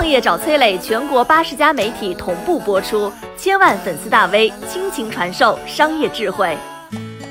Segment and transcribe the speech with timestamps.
[0.00, 6.56] 创业找崔磊，全国八十家媒体同步播出，千万粉丝大 V 倾情传授商业智慧。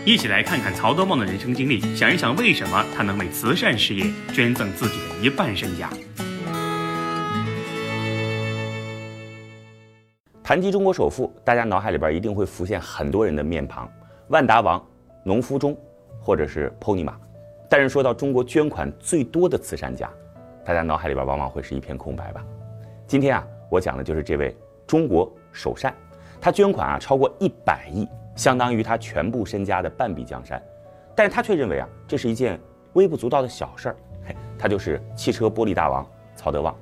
[0.06, 5.90] 一起来看看曹德旺的人生经历，想一想为什么他能为慈善事业捐赠自己的一半身家。
[10.44, 13.92] 谈及中国首富，大家脑海里边一定会浮现很多人的面庞：
[14.28, 14.80] 万达王、
[15.24, 15.76] 农夫中，
[16.22, 17.16] 或者是 Pony 马。
[17.68, 20.08] 但是说到中国捐款最多的慈善家，
[20.64, 22.46] 大家脑海里边往往会是一片空白吧？
[23.10, 25.92] 今天啊，我讲的就是这位中国首善，
[26.40, 30.62] 他捐款啊超过一百亿，相当于他全部身家的半壁江山。
[31.16, 32.60] 但是他却认为啊，这是一件
[32.94, 33.96] 微不足道的小事儿。
[34.28, 36.78] 嘿，他就是汽车玻璃大王曹德旺。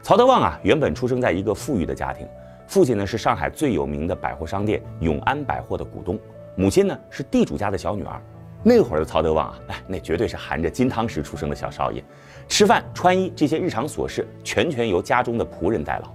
[0.00, 2.24] 曹德旺啊，原本出生在一个富裕的家庭，
[2.68, 6.16] 父亲呢是上海最有名的百货商店永安百货的股东，
[6.54, 8.22] 母亲呢是地主家的小女儿。
[8.62, 12.02] 那会儿的曹德旺啊，哎，那绝对是含着金汤匙出生的小少爷，
[12.48, 16.10] 吃饭、穿衣这些日常琐事，全权由家中的仆人代劳。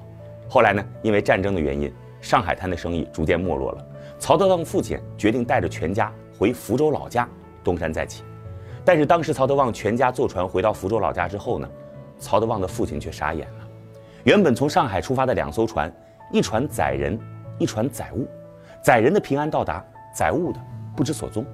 [0.49, 3.87] 后来呢，因为战争的原因，上海滩的生意逐渐没落了。
[4.19, 7.27] 曹德旺父亲决定带着全家回福州老家
[7.63, 8.23] 东山再起。
[8.85, 11.69] 但是当时曹德旺全家坐船回到福州老家之后呢，
[12.19, 13.67] 曹德旺的父亲却傻眼了。
[14.25, 15.91] 原本从上海出发的两艘船，
[16.31, 17.17] 一船载人，
[17.57, 18.27] 一船载物，
[18.81, 20.59] 载人的平安到达，载物的
[20.95, 21.45] 不知所踪。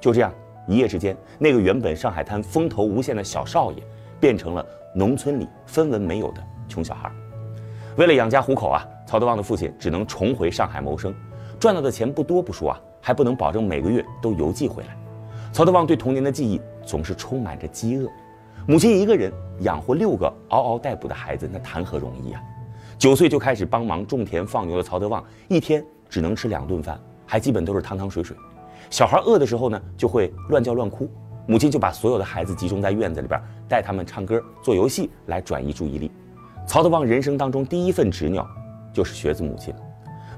[0.00, 0.32] 就这样，
[0.66, 3.82] 一夜之间，那个原本上海滩风头无限的小少爷，
[4.18, 7.10] 变成了农村里分文没有的穷小孩。
[7.96, 11.14] 为了养家糊口啊，曹德旺的父亲只能重回上海谋生，
[11.58, 14.96] 赚到的钱不多不说啊，还不能保证每个月都邮寄回来。
[15.52, 18.08] 曹德旺对童年的记忆总是充满着饥饿，
[18.66, 22.40] 母亲一个人养活六个嗷嗷待哺的孩子，那谈何容易啊！
[22.96, 28.36] 九岁就开始帮忙种田放牛的曹德旺，一天只能吃两顿饭，还基本都是汤汤水水。
[28.90, 31.08] 小孩饿的时候呢，就会乱叫乱哭，
[31.46, 36.10] 母亲就把所有的孩子集中在院子里边，带他们唱歌、做游戏来转移注意力。
[36.66, 38.44] 曹德旺人生当中第一份执拗，
[38.92, 39.72] 就是学子母亲。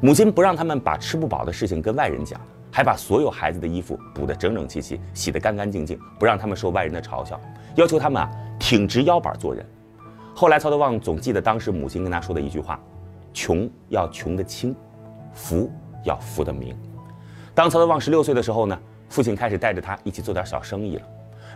[0.03, 2.39] 母亲不让他们把吃不饱的事情跟外人讲，
[2.71, 7.41] 还把所有孩子的衣服补得整整齐齐，洗得干干净净，不让他们受外人的嘲笑，
[7.77, 9.65] 要求他们啊挺直腰板做人。
[10.35, 12.79] 后来曹德旺总记得当时母亲跟他说的一句话：
[13.33, 14.77] 穷要穷得轻，
[15.33, 15.71] 福
[16.05, 16.77] 要福得明。
[17.55, 18.79] 当曹德旺十六岁的时候呢，
[19.11, 21.03] 父亲开始带着他一起做点小生意了。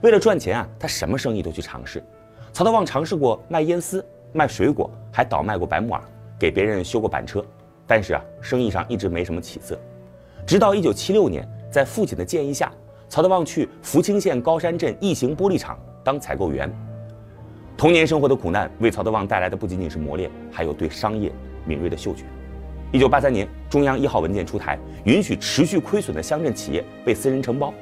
[0.02, 2.04] 为了赚钱啊，他什么生意都去尝试。
[2.52, 6.02] 曹德旺尝试过卖烟丝、卖水果，还倒卖过白木耳，
[6.38, 7.42] 给别人修过板车。
[7.86, 9.78] 但是啊，生意上一直没什么起色。
[10.46, 12.70] 直到一九七六年，在父亲的建议下，
[13.08, 16.70] 曹德旺去福清县高山镇异形玻璃厂当采购员。
[17.74, 21.32] 童年生活的苦难为曹德旺带来的不仅仅是磨练，还有对商业
[21.64, 22.24] 敏锐的嗅觉。
[22.96, 27.74] 一九八三年，中央一号文件出台，允许持续亏损的乡镇企业被私人承包。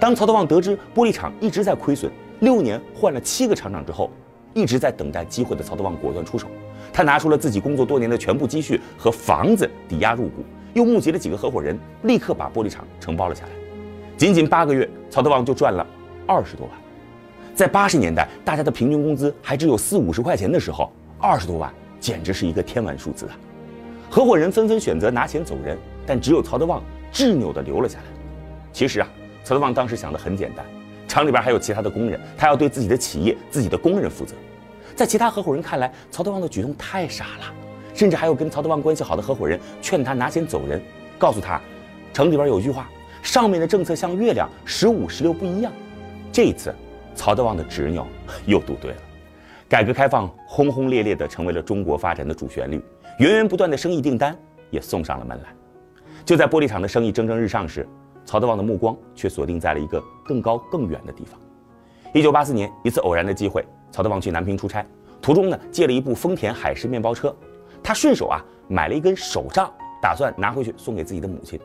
[0.00, 2.10] 当曹德旺得知玻璃厂一直在亏损，
[2.40, 4.10] 六年换了七个厂长之后，
[4.54, 6.48] 一直在等待机会的曹德旺果断出手。
[6.94, 10.42] 他拿出了自己工作多年的全部积蓄和房子抵押入股，
[10.72, 13.50] 又募集了几个合伙人，立刻把玻璃厂承包了下来。
[14.16, 15.86] 仅仅八个月，曹德旺就赚了
[16.26, 16.74] 二十多万。
[17.54, 21.70] 在八十年代，大家的平均工资还只有四五十块钱的时候，二十多万
[22.00, 23.36] 简直是一个天文数字啊！
[24.14, 25.76] 合伙人纷纷选择拿钱走人，
[26.06, 26.80] 但只有曹德旺
[27.10, 28.04] 执拗地留了下来。
[28.72, 29.08] 其实啊，
[29.42, 30.64] 曹德旺当时想的很简单，
[31.08, 34.36] 厂里边还有其他的工人，他要对自己的企业、自己的工人负责。
[34.94, 37.52] 在其他合伙人看来，曹德旺的举动太傻了，
[37.92, 40.80] 甚至还有跟曹德旺关系好的合伙人劝他拿钱走人，
[41.18, 41.60] 告诉他，
[42.12, 42.88] 城里边有句话，
[43.20, 45.72] 上面的政策像月亮，十五十六不一样。
[46.30, 46.72] 这一次，
[47.16, 48.06] 曹德旺的执拗
[48.46, 48.96] 又赌对了，
[49.68, 52.80] 改革开放轰轰烈烈地成为了中国发展的主旋律。
[53.18, 54.36] 源源不断的生意订单
[54.70, 55.54] 也送上了门来。
[56.24, 57.86] 就在玻璃厂的生意蒸蒸日上时，
[58.24, 61.38] 曹德旺的目光却锁定在了一个更高更远的地方。
[62.12, 64.84] 一九八四年，一次偶然的机会，曹德旺去南平出差，
[65.20, 67.34] 途中呢借了一部丰田海狮面包车，
[67.82, 69.70] 他顺手啊买了一根手杖，
[70.00, 71.60] 打算拿回去送给自己的母亲。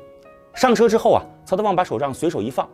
[0.53, 2.67] 上车之后啊，曹德旺把手杖随手一放，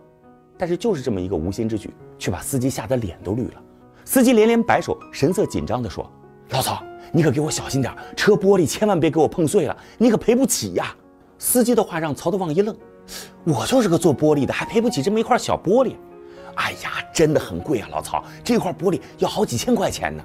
[0.58, 3.62] 但是就是这么一个无心之举，却把司机吓得脸都绿了。
[4.04, 6.10] 司机连连摆手，神色紧张地说
[6.50, 6.84] ：“老曹。”
[7.16, 10.94] 你可给我小心点，车玻璃千万别给我碰碎了，你可赔不起呀！
[11.40, 12.76] 司机的话让曹德旺一愣，
[13.46, 15.96] 我就是个做玻璃的，还赔不起这么一块小玻璃？
[16.56, 20.22] 哎呀，真的很贵啊，老曹，这块玻璃要好几千块钱呢。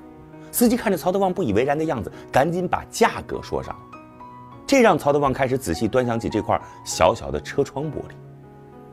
[0.51, 3.73] 司机看着曹德旺不以为然的样子，赶紧把价格说上。
[4.67, 8.15] 这让曹德旺开始仔细端详起这块小小的车窗玻璃。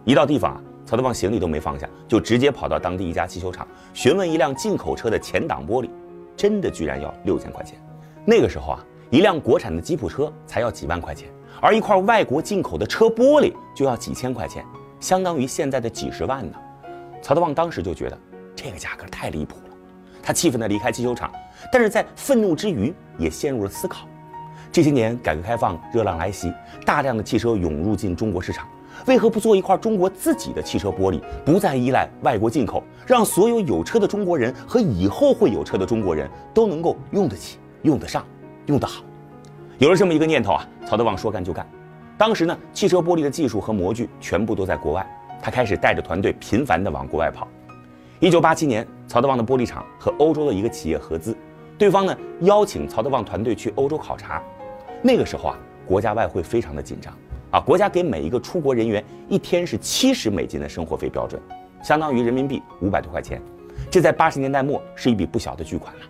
[0.06, 5.90] 一到地方啊，曹德旺行李都没放下，就直接跑到当地一家汽修厂询问一辆进口车的前挡玻璃，
[6.36, 7.76] 真的居然要六千块钱。
[8.30, 11.30] 那个时候啊，一辆国产的吉普车才要几万块钱，
[11.62, 14.66] 而一块外国进口的车玻璃就要几千块钱，
[15.00, 16.58] 相当于现在的几十万呢。
[17.22, 18.20] 曹德旺当时就觉得
[18.54, 19.76] 这个价格太离谱了，
[20.22, 21.32] 他气愤地离开汽修厂，
[21.72, 24.06] 但是在愤怒之余也陷入了思考。
[24.74, 26.54] 这些年改革开放热浪来袭，
[26.86, 28.68] 大量的汽车涌入进中国市场，
[29.06, 38.26] 为何不做一块中国自己的汽车玻璃，不再依赖外国进口，让所有有车的中国人和以后会有车的中国人都能够用得起、用得上、
[38.66, 39.04] 用得好？
[39.78, 41.68] 有了这么一个念头啊，曹德旺说干就干。
[42.18, 45.08] 当时呢，汽车玻璃的技术和模具全部都在国外，
[45.42, 47.48] 他开始带着团队频繁地往国外跑。
[48.20, 51.38] 一九八七年，曹德旺的玻璃厂和欧洲的一个企业合资，
[51.78, 54.42] 对方呢邀请曹德旺团队去欧洲考察。
[55.04, 57.14] 那个时候啊，国家外汇非常的紧张
[57.52, 61.40] 啊，国家给每一个出国人员一天是七十美金的生活费标准，
[61.84, 63.40] 相当于人民币五百多块钱，
[63.92, 66.02] 这在八十年代末是一笔不小的巨款了。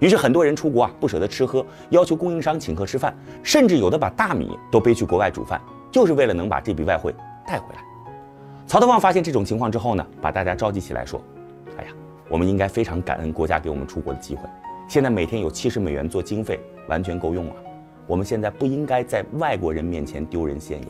[0.00, 5.60] 于是很多人出国啊，不舍得吃喝，要求供应商请客吃饭，甚至有的把大米都背去国外煮饭，
[5.92, 7.14] 就是为了能把这笔外汇
[7.46, 7.82] 带回来。
[8.66, 11.20] 曹德旺发现这种情况之后呢，把大家召集起来说
[11.76, 11.90] ：“哎呀，
[12.30, 14.42] 我们应该非常感恩国家给我们出国的机会。
[14.88, 16.58] 现在每天有七十美元做经费，
[16.88, 17.54] 完全够用了。
[18.06, 20.88] 我们现在不应该在外国人面前丢人现眼。”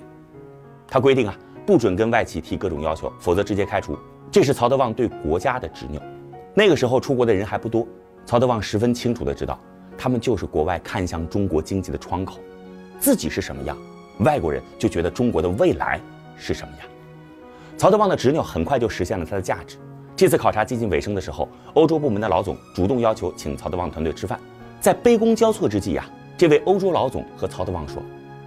[0.87, 1.37] 他规定啊，
[1.67, 3.99] 不准跟外企提各种要求，否则直接开除。
[4.31, 6.01] 这是曹德旺对国家的执拗。
[6.55, 7.85] 那个时候出国的人还不多。
[8.31, 9.59] 曹德旺十分清楚地知道，
[9.99, 12.39] 他们就是国外看向中国经济的窗口，
[13.01, 13.77] 自己是什么样，
[14.21, 16.01] 外国人就觉得中国的未来
[16.37, 16.87] 是什么样。
[17.77, 19.79] 曹德旺的执拗很快就实现了他的价值。
[20.15, 24.39] 这次考察接近尾声的时候，欧洲部门的老总主动要求请曹德旺团队吃饭。
[24.81, 28.01] 在杯弓交错之际呀，这位欧洲老总和曹德旺说：“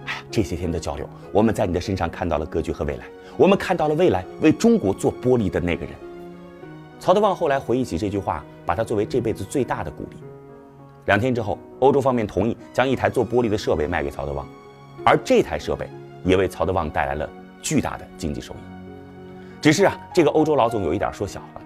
[0.08, 3.04] 哎呀，这些天的交流，我们在你的身上看到了格局和未来，
[3.36, 5.94] 我们看到了未来为中国做玻璃的那个人。”
[7.04, 10.16] 曹德旺后来回忆起这句话，把它作为这辈子最大的鼓励。
[11.04, 14.48] 两天之后，欧洲方面同意将一台做玻璃的设备卖给曹德旺，
[15.04, 15.86] 而这台设备
[16.24, 17.28] 也为曹德旺带来了
[17.60, 18.56] 巨大的经济收益。
[19.60, 21.60] 只是啊，这个欧洲老总有一点说小了。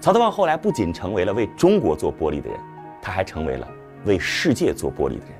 [0.00, 2.56] 曹德旺后来不仅成为了为中国做玻璃的人，
[3.02, 3.68] 他还成为了
[4.04, 5.34] 为世界做玻璃的人。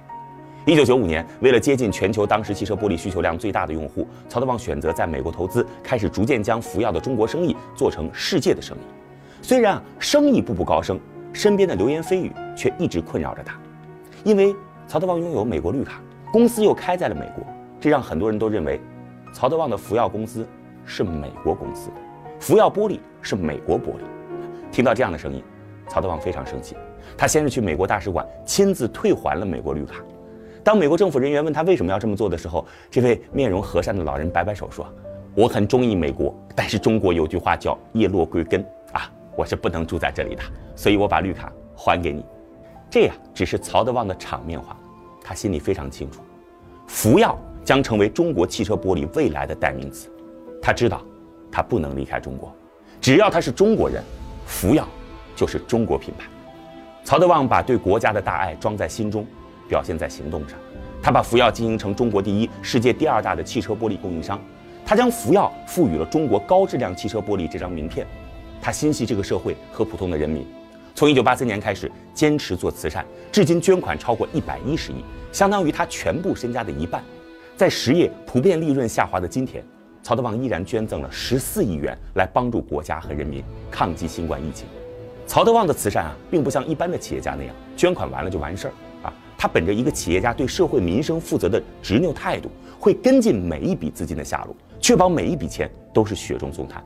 [0.67, 8.81] 一九九五年，为了接近全球当时汽车玻璃需求量最大的用户，曹德旺选择在美国投资，开始逐渐将福耀的中国生意做成世界的生意。
[9.45, 10.99] 虽然啊，生意步步高升，
[11.35, 13.61] 身边的流言蜚语却一直困扰着他。
[14.25, 14.57] 因为
[14.87, 16.01] 曹德旺拥有美国绿卡，
[16.33, 17.45] 公司又开在了美国，
[17.79, 18.81] 这让很多人都认为，
[19.35, 20.49] 曹德旺的福耀公司
[20.87, 21.91] 是美国公司，
[22.41, 24.71] 福耀玻璃是美国玻璃。
[24.73, 25.45] 听到这样的声音，
[25.89, 26.75] 曹德旺非常生气。
[27.15, 29.97] 他先是去美国大使馆亲自退还了美国绿卡。
[30.63, 34.89] 当美国政府人员问他为什么要这么做的时候，这位面容和善的老人摆摆手说
[35.37, 38.65] ：“我很中意美国，但是中国有句话叫叶落归根。”
[39.37, 40.43] 我是不能住在这里的，
[40.77, 42.25] 所以我把绿卡还给你。
[42.91, 44.77] 这呀，只是曹德旺的场面话，
[45.23, 46.21] 他心里非常清楚，
[46.87, 50.09] 福耀将成为中国汽车玻璃未来的代名词。
[50.63, 51.03] 他知道，
[51.51, 52.55] 他不能离开中国，
[53.01, 54.03] 只要他是中国人，
[54.47, 54.87] 福耀
[55.35, 56.27] 就是中国品牌。
[57.03, 59.27] 曹德旺把对国家的大爱装在心中，
[59.69, 60.59] 表现在行动上。
[61.03, 64.41] 他把福耀经营成中国第一、世界第二大的汽车玻璃供应商。
[64.87, 68.07] 他将福耀赋予了中国高质量汽车玻璃这张名片。
[68.65, 70.43] 他心系这个社会和普通的人民，
[70.95, 77.05] 从一九八三年开始坚持做慈善，至今捐款超过一百一十亿，相当于他全部身家的一半。
[77.59, 79.63] 在实业普遍利润下滑的今天，
[80.03, 84.67] 曹德旺依然捐赠了十四亿元来帮助国家和人民抗击新冠疫情。
[85.27, 88.73] 曹德旺的慈善啊，并不像一般的企业家那样捐款完了就完事儿
[89.03, 92.49] 啊，他本着一个企业家对社会民生负责的执拗态度，
[92.81, 96.83] 会跟进每一笔资金的下落，确保每一笔钱都是雪中送炭。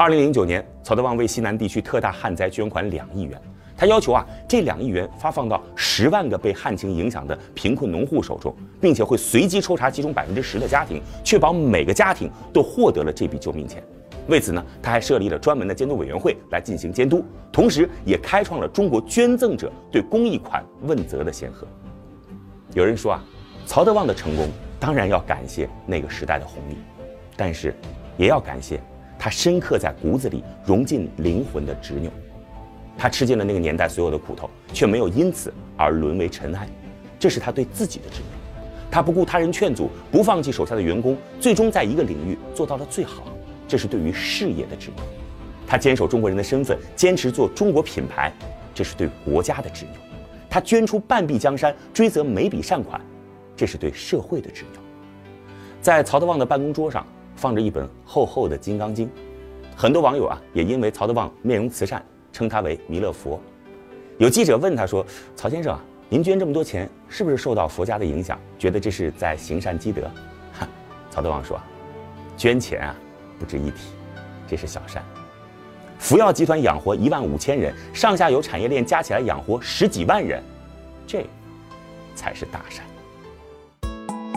[0.00, 3.38] 二零零九年，曹德旺为西南地区特大旱灾捐款两亿元。
[3.76, 13.84] 他要求啊，这两亿元发放到十万个被旱情影响的贫困农户手中，并且会随机抽查其中百分之十的家庭，确保每个家庭都获得了这笔救命钱。
[14.26, 21.66] 为此呢，他还设立了专门的监督委员会来进行监督，同时也开创了中国捐赠者对公益款问责的先河。
[22.72, 23.22] 有人说啊，
[23.66, 26.78] 曹德旺的成功当然要感谢那个时代的红利，
[27.36, 27.74] 但是
[28.16, 28.80] 也要感谢。
[29.22, 32.10] 他深刻在骨子里融进灵魂的执拗，
[32.96, 36.66] 他吃尽了那个年代所有的苦头，却没有因此而沦为尘埃，
[37.18, 38.62] 这是他对自己的执拗。
[38.90, 43.24] 他不顾他人劝阻，不放弃手下的员工，最终在一个领域做到了最好，
[43.68, 45.02] 这是对于事业的执拗。
[45.66, 48.32] 他坚守中国人的身份，坚持做中国品牌，
[48.74, 50.00] 这是对国家的执拗。
[50.48, 52.98] 他捐出半壁江山，追责每笔善款，
[53.54, 54.80] 这是对社会的执拗。
[55.82, 57.06] 在曹德旺的办公桌上。
[57.40, 59.06] 放着一本厚厚的《金刚经》，
[59.74, 62.04] 很多网友啊也因为曹德旺面容慈善，
[62.34, 63.40] 称他为弥勒佛。
[64.18, 65.02] 有记者问他说
[65.34, 65.80] ：“曹先生啊，
[66.10, 68.38] 您捐这么多钱，是不是受到佛家的影响？
[68.58, 70.02] 觉得这是在行善积德？”
[70.52, 70.68] 哈，
[71.10, 71.58] 曹德旺说
[72.36, 72.94] ：“捐钱啊，
[73.38, 73.94] 不值一提，
[74.46, 75.02] 这是小善。”
[75.98, 80.42] 福耀集团养活一万五千人，上下游产业链加起来养活十几万人，
[81.06, 81.24] 这
[82.14, 82.84] 才是大善。